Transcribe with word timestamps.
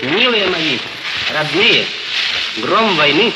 Милые 0.00 0.46
мои, 0.46 0.78
родные, 1.32 1.84
гром 2.58 2.96
войны, 2.96 3.32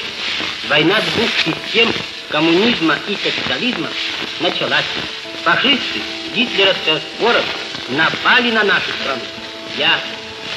война 0.69 1.01
двух 1.01 1.31
систем 1.45 1.93
коммунизма 2.29 2.97
и 3.09 3.15
капитализма 3.17 3.89
началась. 4.41 4.85
Фашисты, 5.43 6.01
гитлеровская 6.35 7.01
скорость 7.17 7.47
напали 7.89 8.53
на 8.53 8.63
нашу 8.63 8.91
страну. 9.01 9.23
Я, 9.77 9.99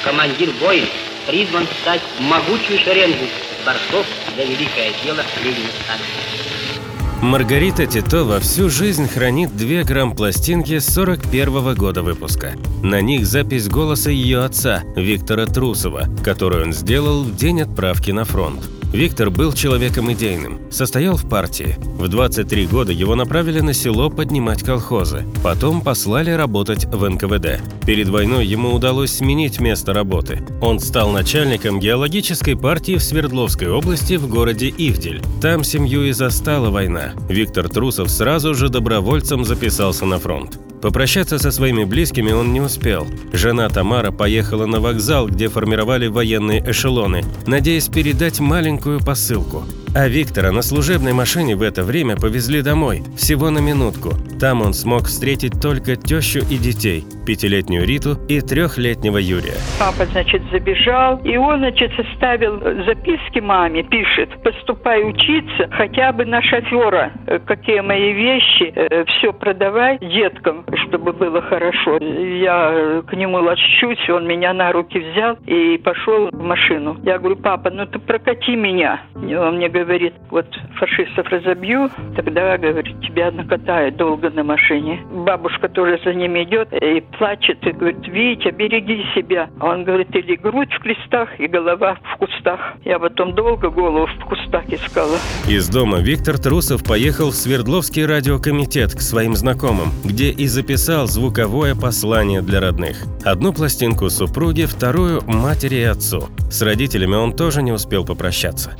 командир 0.04 0.50
боя, 0.60 0.86
призван 1.26 1.66
стать 1.82 2.02
могучую 2.20 2.78
шеренгу 2.78 3.26
борцов 3.64 4.06
за 4.36 4.44
великое 4.44 4.92
дело 5.02 5.24
Ленина 5.42 5.70
Сталина. 5.82 6.85
Маргарита 7.22 7.86
Титова 7.86 8.40
всю 8.40 8.68
жизнь 8.68 9.08
хранит 9.08 9.56
две 9.56 9.84
грамм-пластинки 9.84 10.78
41 10.78 11.48
-го 11.48 11.74
года 11.74 12.02
выпуска. 12.02 12.52
На 12.82 13.00
них 13.00 13.26
запись 13.26 13.68
голоса 13.68 14.10
ее 14.10 14.44
отца, 14.44 14.82
Виктора 14.94 15.46
Трусова, 15.46 16.08
которую 16.22 16.66
он 16.66 16.72
сделал 16.74 17.24
в 17.24 17.34
день 17.34 17.62
отправки 17.62 18.10
на 18.10 18.24
фронт. 18.24 18.60
Виктор 18.96 19.28
был 19.28 19.52
человеком 19.52 20.10
идейным, 20.10 20.58
состоял 20.70 21.18
в 21.18 21.28
партии. 21.28 21.76
В 21.98 22.08
23 22.08 22.66
года 22.66 22.92
его 22.92 23.14
направили 23.14 23.60
на 23.60 23.74
село 23.74 24.08
поднимать 24.08 24.62
колхозы. 24.62 25.26
Потом 25.44 25.82
послали 25.82 26.30
работать 26.30 26.86
в 26.86 27.06
НКВД. 27.06 27.60
Перед 27.84 28.08
войной 28.08 28.46
ему 28.46 28.72
удалось 28.72 29.12
сменить 29.12 29.60
место 29.60 29.92
работы. 29.92 30.42
Он 30.62 30.80
стал 30.80 31.10
начальником 31.10 31.78
геологической 31.78 32.56
партии 32.56 32.96
в 32.96 33.02
Свердловской 33.02 33.68
области 33.68 34.14
в 34.14 34.30
городе 34.30 34.70
Ивдель. 34.70 35.20
Там 35.42 35.62
семью 35.62 36.04
и 36.04 36.12
застала 36.12 36.70
война. 36.70 37.12
Виктор 37.28 37.68
Трусов 37.68 38.08
сразу 38.10 38.54
же 38.54 38.70
добровольцем 38.70 39.44
записался 39.44 40.06
на 40.06 40.18
фронт. 40.18 40.58
Попрощаться 40.82 41.38
со 41.38 41.50
своими 41.50 41.84
близкими 41.84 42.32
он 42.32 42.52
не 42.52 42.60
успел. 42.60 43.06
Жена 43.32 43.68
Тамара 43.68 44.10
поехала 44.10 44.66
на 44.66 44.80
вокзал, 44.80 45.26
где 45.26 45.48
формировали 45.48 46.06
военные 46.06 46.64
эшелоны, 46.70 47.24
надеясь 47.46 47.88
передать 47.88 48.40
маленькую 48.40 49.00
посылку. 49.00 49.64
А 49.98 50.08
Виктора 50.08 50.52
на 50.52 50.60
служебной 50.60 51.14
машине 51.14 51.56
в 51.56 51.62
это 51.62 51.82
время 51.82 52.16
повезли 52.16 52.60
домой, 52.60 53.00
всего 53.16 53.48
на 53.48 53.60
минутку. 53.60 54.10
Там 54.38 54.60
он 54.60 54.74
смог 54.74 55.04
встретить 55.04 55.58
только 55.58 55.96
тещу 55.96 56.40
и 56.40 56.58
детей, 56.58 57.02
пятилетнюю 57.26 57.86
Риту 57.86 58.18
и 58.28 58.42
трехлетнего 58.42 59.16
Юрия. 59.16 59.56
Папа, 59.80 60.04
значит, 60.04 60.42
забежал, 60.52 61.16
и 61.24 61.38
он, 61.38 61.60
значит, 61.60 61.92
составил 61.96 62.60
записки 62.84 63.38
маме, 63.38 63.84
пишет, 63.84 64.28
поступай 64.42 65.02
учиться 65.02 65.66
хотя 65.72 66.12
бы 66.12 66.26
на 66.26 66.42
шофера, 66.42 67.12
какие 67.46 67.80
мои 67.80 68.12
вещи, 68.12 68.74
э, 68.76 69.04
все 69.06 69.32
продавай 69.32 69.98
деткам, 70.00 70.66
чтобы 70.96 71.12
было 71.12 71.42
хорошо. 71.42 71.98
Я 71.98 73.02
к 73.06 73.12
нему 73.12 73.38
лощусь, 73.38 74.08
он 74.08 74.26
меня 74.26 74.52
на 74.54 74.72
руки 74.72 74.98
взял 74.98 75.36
и 75.46 75.76
пошел 75.78 76.30
в 76.32 76.42
машину. 76.42 76.96
Я 77.04 77.18
говорю, 77.18 77.36
папа, 77.36 77.70
ну 77.70 77.86
ты 77.86 77.98
прокати 77.98 78.56
меня. 78.56 79.02
Он 79.14 79.56
мне 79.56 79.68
говорит, 79.68 80.14
вот 80.30 80.46
фашистов 80.78 81.26
разобью, 81.28 81.90
тогда, 82.16 82.56
говорит, 82.56 82.98
тебя 83.02 83.30
накатают 83.30 83.96
долго 83.96 84.30
на 84.30 84.42
машине. 84.42 85.00
Бабушка 85.12 85.68
тоже 85.68 86.00
за 86.04 86.14
ним 86.14 86.42
идет 86.42 86.72
и 86.72 87.02
плачет, 87.18 87.58
и 87.66 87.72
говорит, 87.72 88.06
Витя, 88.08 88.50
береги 88.52 89.04
себя. 89.14 89.50
Он 89.60 89.84
говорит, 89.84 90.14
или 90.14 90.36
грудь 90.36 90.72
в 90.72 90.78
крестах, 90.80 91.28
и 91.38 91.46
голова 91.46 91.98
в 92.14 92.16
кустах. 92.16 92.74
Я 92.84 92.98
потом 92.98 93.34
долго 93.34 93.68
голову 93.68 94.06
в 94.06 94.24
кустах 94.24 94.64
искала. 94.68 95.16
Из 95.48 95.68
дома 95.68 95.98
Виктор 95.98 96.38
Трусов 96.38 96.84
поехал 96.84 97.30
в 97.30 97.34
Свердловский 97.34 98.06
радиокомитет 98.06 98.94
к 98.94 99.00
своим 99.00 99.34
знакомым, 99.34 99.88
где 100.04 100.30
и 100.30 100.46
записал 100.46 100.85
звуковое 100.86 101.74
послание 101.74 102.42
для 102.42 102.60
родных. 102.60 102.98
Одну 103.24 103.52
пластинку 103.52 104.08
супруге, 104.08 104.66
вторую 104.66 105.20
матери 105.26 105.76
и 105.76 105.82
отцу. 105.82 106.28
С 106.48 106.62
родителями 106.62 107.16
он 107.16 107.34
тоже 107.34 107.60
не 107.60 107.72
успел 107.72 108.04
попрощаться. 108.04 108.76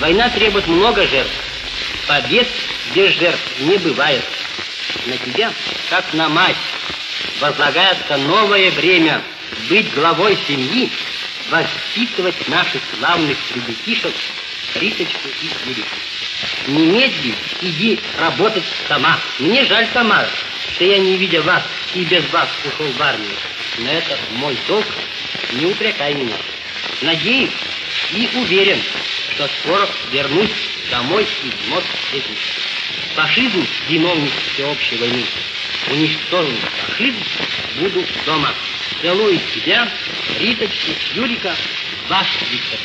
Война 0.00 0.30
требует 0.30 0.68
много 0.68 1.04
жертв. 1.06 1.32
Побед 2.06 2.46
без 2.94 3.12
жертв 3.18 3.60
не 3.62 3.78
бывает. 3.78 4.22
На 5.06 5.16
тебя, 5.16 5.50
как 5.90 6.04
на 6.14 6.28
мать, 6.28 6.56
возлагается 7.40 8.16
новое 8.16 8.70
время 8.70 9.20
быть 9.68 9.92
главой 9.94 10.38
семьи, 10.46 10.88
воспитывать 11.50 12.48
наших 12.48 12.80
славных 12.96 13.36
ребятишек, 13.56 14.14
Риточку 14.74 15.28
и 15.42 15.68
Юрику. 15.68 15.96
Немедли 16.66 17.34
иди 17.62 18.00
работать 18.18 18.64
сама. 18.88 19.18
Мне 19.38 19.64
жаль, 19.64 19.86
Тамара, 19.92 20.28
что 20.74 20.84
я, 20.84 20.98
не 20.98 21.16
видя 21.16 21.42
вас 21.42 21.62
и 21.94 22.04
без 22.04 22.28
вас, 22.30 22.48
ушел 22.64 22.86
в 22.86 23.02
армию. 23.02 23.36
Но 23.78 23.90
это 23.90 24.18
мой 24.36 24.56
долг. 24.68 24.86
Не 25.52 25.66
упрекай 25.66 26.14
меня. 26.14 26.36
Надеюсь 27.02 27.50
и 28.12 28.28
уверен, 28.34 28.80
что 29.34 29.48
скоро 29.60 29.88
вернусь 30.12 30.50
домой 30.90 31.26
и 31.42 31.66
вновь 31.66 31.84
этим. 32.12 32.34
Фашизм, 33.14 33.66
виновник 33.88 34.32
всеобщей 34.52 34.96
войны, 34.96 35.24
уничтожен 35.90 36.56
фашизм, 36.86 37.18
буду 37.78 38.04
дома. 38.24 38.54
Целую 39.02 39.38
тебя, 39.54 39.86
Риточку, 40.38 40.90
Юрика, 41.14 41.48
ваш 42.10 42.26
Виктор. 42.52 42.78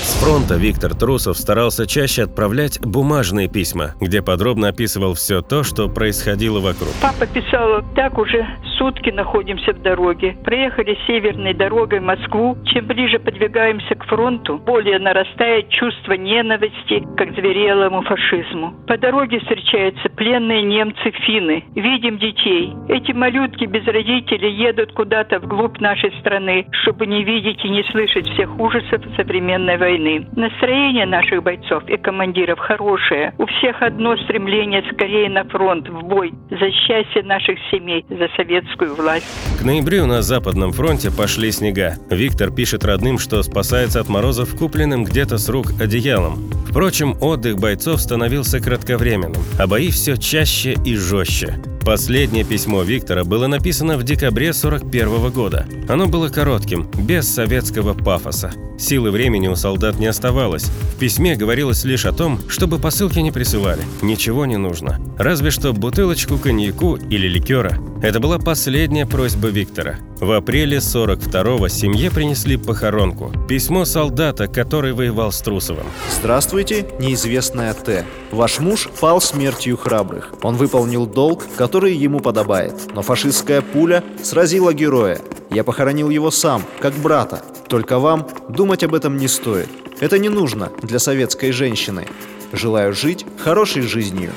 С 0.00 0.18
фронта 0.22 0.54
Виктор 0.56 0.94
Трусов 0.94 1.36
старался 1.36 1.86
чаще 1.86 2.22
отправлять 2.22 2.80
бумажные 2.80 3.46
письма, 3.46 3.94
где 4.00 4.22
подробно 4.22 4.68
описывал 4.68 5.12
все 5.12 5.42
то, 5.42 5.62
что 5.62 5.88
происходило 5.88 6.60
вокруг. 6.60 6.88
Папа 7.02 7.26
писал, 7.26 7.82
так 7.94 8.16
уже 8.16 8.46
сутки 8.80 9.10
находимся 9.10 9.74
в 9.74 9.82
дороге. 9.82 10.36
Проехали 10.42 10.96
северной 11.06 11.52
дорогой 11.52 12.00
Москву. 12.00 12.56
Чем 12.64 12.86
ближе 12.86 13.18
подвигаемся 13.18 13.94
к 13.94 14.06
фронту, 14.06 14.56
более 14.56 14.98
нарастает 14.98 15.68
чувство 15.68 16.14
ненависти 16.14 17.00
к 17.16 17.34
зверелому 17.34 18.02
фашизму. 18.02 18.74
По 18.86 18.96
дороге 18.96 19.38
встречаются 19.40 20.08
пленные 20.08 20.62
немцы-финны. 20.62 21.64
Видим 21.74 22.18
детей. 22.18 22.72
Эти 22.88 23.12
малютки 23.12 23.66
без 23.66 23.84
родителей 23.86 24.54
едут 24.54 24.92
куда-то 24.92 25.40
вглубь 25.50 25.80
нашей 25.80 26.12
страны, 26.20 26.66
чтобы 26.82 27.06
не 27.06 27.24
видеть 27.24 27.64
и 27.64 27.68
не 27.68 27.82
слышать 27.90 28.26
всех 28.28 28.58
ужасов 28.58 29.02
современной 29.16 29.76
войны. 29.76 30.26
Настроение 30.36 31.06
наших 31.06 31.42
бойцов 31.42 31.82
и 31.88 31.96
командиров 31.96 32.58
хорошее. 32.58 33.34
У 33.38 33.46
всех 33.46 33.82
одно 33.82 34.16
стремление 34.16 34.82
скорее 34.92 35.28
на 35.28 35.44
фронт, 35.44 35.88
в 35.88 36.02
бой, 36.04 36.32
за 36.50 36.70
счастье 36.70 37.22
наших 37.24 37.58
семей, 37.70 38.04
за 38.08 38.28
советскую 38.36 38.94
власть. 38.94 39.26
К 39.60 39.64
ноябрю 39.64 40.06
на 40.06 40.22
Западном 40.22 40.72
фронте 40.72 41.10
пошли 41.10 41.50
снега. 41.50 41.94
Виктор 42.10 42.50
пишет 42.50 42.84
родным, 42.84 43.18
что 43.18 43.42
спасается 43.42 44.00
от 44.00 44.08
морозов 44.08 44.56
купленным 44.56 45.04
где-то 45.04 45.38
с 45.38 45.48
рук 45.48 45.72
одеялом. 45.80 46.34
Впрочем, 46.68 47.14
отдых 47.20 47.58
бойцов 47.58 48.00
становился 48.00 48.60
кратковременным, 48.60 49.42
а 49.58 49.66
бои 49.66 49.90
все 49.90 50.16
чаще 50.16 50.74
и 50.84 50.94
жестче. 50.94 51.56
Последнее 51.90 52.44
письмо 52.44 52.84
Виктора 52.84 53.24
было 53.24 53.48
написано 53.48 53.98
в 53.98 54.04
декабре 54.04 54.52
41 54.52 55.32
года. 55.32 55.66
Оно 55.88 56.06
было 56.06 56.28
коротким, 56.28 56.88
без 56.96 57.28
советского 57.28 57.94
пафоса. 57.94 58.52
Силы 58.78 59.10
времени 59.10 59.48
у 59.48 59.56
солдат 59.56 59.98
не 59.98 60.06
оставалось. 60.06 60.70
В 60.94 60.98
письме 61.00 61.34
говорилось 61.34 61.84
лишь 61.84 62.06
о 62.06 62.12
том, 62.12 62.38
чтобы 62.48 62.78
посылки 62.78 63.18
не 63.18 63.32
присылали. 63.32 63.82
Ничего 64.02 64.46
не 64.46 64.56
нужно. 64.56 65.00
Разве 65.18 65.50
что 65.50 65.72
бутылочку 65.72 66.38
коньяку 66.38 66.94
или 66.94 67.26
ликера. 67.26 67.76
Это 68.02 68.20
была 68.20 68.38
последняя 68.38 69.04
просьба 69.04 69.48
Виктора. 69.48 69.96
В 70.20 70.32
апреле 70.32 70.78
42-го 70.78 71.68
семье 71.68 72.10
принесли 72.10 72.58
похоронку. 72.58 73.32
Письмо 73.48 73.86
солдата, 73.86 74.48
который 74.48 74.92
воевал 74.92 75.32
с 75.32 75.40
Трусовым. 75.40 75.86
Здравствуйте, 76.14 76.86
неизвестная 76.98 77.72
Т. 77.72 78.04
Ваш 78.30 78.60
муж 78.60 78.90
пал 79.00 79.22
смертью 79.22 79.78
храбрых. 79.78 80.34
Он 80.42 80.56
выполнил 80.56 81.06
долг, 81.06 81.46
который 81.56 81.79
ему 81.88 82.20
подобает. 82.20 82.74
Но 82.94 83.02
фашистская 83.02 83.62
пуля 83.62 84.04
сразила 84.22 84.72
героя. 84.74 85.20
Я 85.50 85.64
похоронил 85.64 86.10
его 86.10 86.30
сам, 86.30 86.62
как 86.80 86.94
брата. 86.94 87.42
Только 87.68 87.98
вам 87.98 88.28
думать 88.48 88.84
об 88.84 88.94
этом 88.94 89.16
не 89.16 89.28
стоит. 89.28 89.68
Это 90.00 90.18
не 90.18 90.28
нужно 90.28 90.70
для 90.82 90.98
советской 90.98 91.52
женщины. 91.52 92.06
Желаю 92.52 92.92
жить 92.92 93.24
хорошей 93.38 93.82
жизнью. 93.82 94.32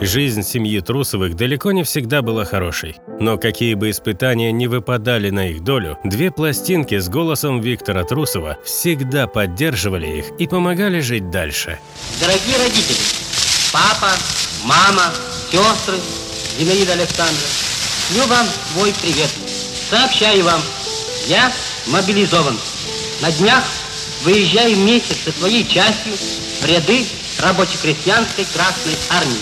Жизнь 0.00 0.42
семьи 0.42 0.78
Трусовых 0.80 1.36
далеко 1.36 1.72
не 1.72 1.82
всегда 1.82 2.20
была 2.20 2.44
хорошей. 2.44 2.96
Но 3.18 3.38
какие 3.38 3.74
бы 3.74 3.90
испытания 3.90 4.52
не 4.52 4.68
выпадали 4.68 5.30
на 5.30 5.48
их 5.48 5.64
долю, 5.64 5.98
две 6.04 6.30
пластинки 6.30 6.98
с 6.98 7.08
голосом 7.08 7.60
Виктора 7.60 8.04
Трусова 8.04 8.58
всегда 8.62 9.26
поддерживали 9.26 10.18
их 10.18 10.26
и 10.38 10.46
помогали 10.46 11.00
жить 11.00 11.30
дальше. 11.30 11.78
Дорогие 12.20 12.58
родители, 12.58 12.98
папа, 13.72 14.12
мама, 14.64 15.12
сестры, 15.50 15.96
Зинаида 16.58 16.94
Александровна, 16.94 17.40
шлю 18.08 18.26
вам 18.28 18.48
свой 18.72 18.94
привет. 19.02 19.30
Сообщаю 19.90 20.42
вам, 20.44 20.62
я 21.26 21.52
мобилизован. 21.86 22.58
На 23.20 23.30
днях 23.32 23.62
выезжаю 24.22 24.74
вместе 24.76 25.14
со 25.22 25.38
своей 25.38 25.68
частью 25.68 26.14
в 26.14 26.64
ряды 26.64 27.06
рабоче-крестьянской 27.40 28.46
Красной 28.46 28.96
Армии 29.10 29.36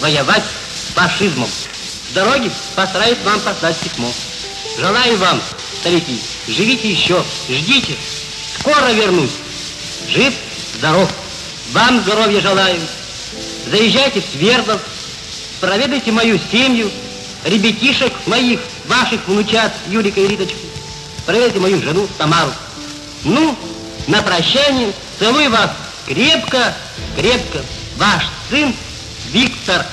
воевать 0.00 0.42
с 0.74 0.92
фашизмом. 0.92 1.48
В 2.10 2.14
дороге 2.14 2.50
постараюсь 2.74 3.18
вам 3.24 3.38
послать 3.40 3.76
письмо. 3.76 4.12
Желаю 4.76 5.16
вам, 5.18 5.40
старики, 5.80 6.20
живите 6.48 6.90
еще, 6.90 7.24
ждите, 7.48 7.96
скоро 8.58 8.92
вернусь. 8.92 9.30
Жив, 10.08 10.34
здоров. 10.78 11.08
Вам 11.72 12.00
здоровья 12.02 12.40
желаю. 12.40 12.80
Заезжайте 13.70 14.20
в 14.20 14.24
Свердлов, 14.32 14.80
проведайте 15.60 16.12
мою 16.12 16.38
семью, 16.50 16.90
ребятишек 17.44 18.12
моих, 18.26 18.60
ваших 18.86 19.26
внучат, 19.26 19.72
Юрика 19.88 20.20
и 20.20 20.28
Риточку. 20.28 20.58
Проведайте 21.24 21.58
мою 21.58 21.82
жену 21.82 22.08
Тамару. 22.18 22.52
Ну, 23.24 23.56
на 24.06 24.22
прощание 24.22 24.92
целую 25.18 25.50
вас 25.50 25.70
крепко, 26.06 26.74
крепко. 27.16 27.60
Ваш 27.96 28.24
сын 28.50 28.74
Виктор 29.32 29.84